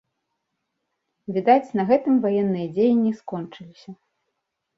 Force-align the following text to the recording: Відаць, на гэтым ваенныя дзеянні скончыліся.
Відаць, 1.35 1.73
на 1.81 1.85
гэтым 1.91 2.15
ваенныя 2.25 2.67
дзеянні 2.75 3.13
скончыліся. 3.21 3.89